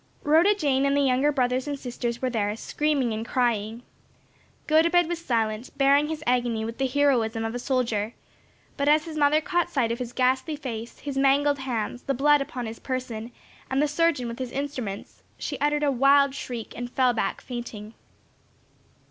Rhoda 0.23 0.55
Jane 0.55 0.83
and 0.87 0.97
the 0.97 1.01
younger 1.01 1.31
brothers 1.31 1.67
and 1.67 1.77
sisters 1.77 2.23
were 2.23 2.29
there, 2.31 2.55
screaming 2.55 3.13
and 3.13 3.23
crying. 3.23 3.83
Gotobed 4.65 5.07
was 5.07 5.23
silent, 5.23 5.69
bearing 5.77 6.07
his 6.07 6.23
agony 6.25 6.65
with 6.65 6.79
the 6.79 6.87
heroism 6.87 7.45
of 7.45 7.53
a 7.53 7.59
soldier, 7.59 8.15
but 8.77 8.89
as 8.89 9.05
his 9.05 9.15
mother 9.15 9.39
caught 9.41 9.69
sight 9.69 9.91
of 9.91 9.99
his 9.99 10.11
ghastly 10.11 10.55
face, 10.55 10.97
his 11.01 11.19
mangled 11.19 11.59
hands, 11.59 12.01
the 12.01 12.15
blood 12.15 12.41
upon 12.41 12.65
his 12.65 12.79
person, 12.79 13.31
and 13.69 13.79
the 13.79 13.87
surgeon 13.87 14.27
with 14.27 14.39
his 14.39 14.51
instruments, 14.51 15.21
she 15.37 15.59
uttered 15.59 15.83
a 15.83 15.91
wild 15.91 16.33
shriek 16.33 16.73
and 16.75 16.89
fell 16.89 17.13
back 17.13 17.39
fainting. 17.39 17.93